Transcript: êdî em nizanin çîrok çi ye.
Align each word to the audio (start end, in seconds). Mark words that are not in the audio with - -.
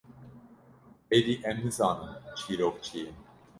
êdî 1.17 1.35
em 1.49 1.57
nizanin 1.65 2.13
çîrok 2.37 2.75
çi 2.85 2.97
ye. 3.03 3.11